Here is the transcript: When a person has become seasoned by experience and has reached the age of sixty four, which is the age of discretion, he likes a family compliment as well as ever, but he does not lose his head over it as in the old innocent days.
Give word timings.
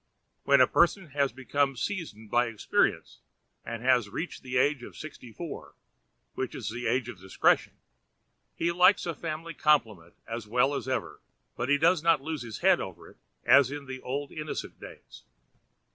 When 0.45 0.61
a 0.61 0.65
person 0.67 1.09
has 1.11 1.31
become 1.31 1.75
seasoned 1.77 2.31
by 2.31 2.47
experience 2.47 3.19
and 3.63 3.83
has 3.83 4.09
reached 4.09 4.41
the 4.41 4.57
age 4.57 4.81
of 4.81 4.97
sixty 4.97 5.31
four, 5.31 5.75
which 6.33 6.55
is 6.55 6.69
the 6.71 6.87
age 6.87 7.07
of 7.07 7.19
discretion, 7.21 7.73
he 8.55 8.71
likes 8.71 9.05
a 9.05 9.13
family 9.13 9.53
compliment 9.53 10.15
as 10.25 10.47
well 10.47 10.73
as 10.73 10.87
ever, 10.87 11.21
but 11.55 11.69
he 11.69 11.77
does 11.77 12.01
not 12.01 12.19
lose 12.19 12.41
his 12.41 12.57
head 12.61 12.81
over 12.81 13.11
it 13.11 13.17
as 13.43 13.69
in 13.69 13.85
the 13.85 14.01
old 14.01 14.31
innocent 14.31 14.79
days. 14.79 15.21